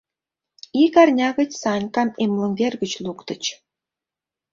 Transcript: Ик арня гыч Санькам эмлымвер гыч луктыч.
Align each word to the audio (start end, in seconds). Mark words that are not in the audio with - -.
Ик 0.83 0.93
арня 1.01 1.29
гыч 1.39 1.51
Санькам 1.61 2.09
эмлымвер 2.23 2.73
гыч 2.81 2.93
луктыч. 3.03 3.43